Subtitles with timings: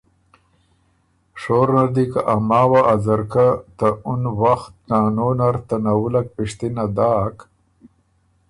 [1.41, 6.27] شور نر دی که ا ماوه ا ځرکۀ ته اُن وخت نانو نر ته نوُلّک
[6.35, 7.37] پِشتِنه داک،